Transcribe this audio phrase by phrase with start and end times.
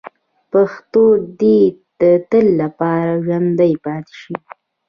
[0.51, 1.03] پښتو
[1.39, 1.59] دې
[1.99, 4.35] د تل لپاره ژوندۍ پاتې شي.